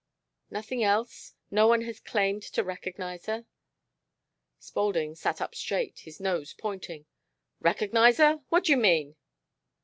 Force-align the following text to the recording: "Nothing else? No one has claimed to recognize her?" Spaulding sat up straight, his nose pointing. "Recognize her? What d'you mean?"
"Nothing 0.49 0.83
else? 0.83 1.35
No 1.51 1.67
one 1.67 1.81
has 1.81 1.99
claimed 1.99 2.41
to 2.53 2.63
recognize 2.63 3.27
her?" 3.27 3.45
Spaulding 4.57 5.13
sat 5.13 5.39
up 5.39 5.53
straight, 5.53 5.99
his 5.99 6.19
nose 6.19 6.55
pointing. 6.55 7.05
"Recognize 7.59 8.17
her? 8.17 8.41
What 8.49 8.63
d'you 8.63 8.77
mean?" 8.77 9.15